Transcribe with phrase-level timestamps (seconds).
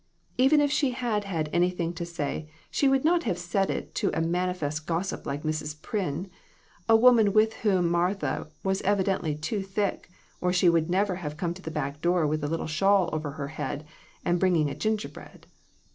[0.39, 4.09] Even if she had had anything to say, she would not have said it to
[4.15, 5.79] a manifest gossip like Mrs.
[5.79, 6.27] Pryn,
[6.89, 10.09] a woman with whom Mar tha was evidently too thick,
[10.41, 13.33] or she would never have come to the back door with a little shawl over
[13.33, 13.85] her head,
[14.25, 15.45] and bringing a gingerbread.